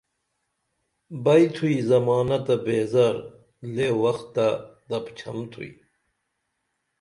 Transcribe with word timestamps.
بئی 1.23 1.45
تھوئی 1.53 1.75
زمانہ 1.89 2.37
تہ 2.45 2.55
بیزار 2.65 3.15
لے 3.73 3.87
وختہ 4.01 4.47
تپچھن 4.87 5.37
تُھوئی 5.51 5.71